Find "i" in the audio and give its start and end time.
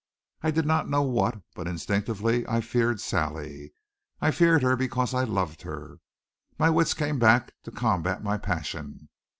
0.41-0.49, 2.47-2.59, 4.19-4.31, 5.13-5.25